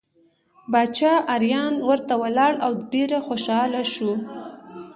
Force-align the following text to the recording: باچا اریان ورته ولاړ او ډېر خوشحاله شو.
باچا 0.71 1.13
اریان 1.35 1.73
ورته 1.89 2.13
ولاړ 2.21 2.53
او 2.65 2.71
ډېر 2.93 3.09
خوشحاله 3.27 3.81
شو. 3.93 4.11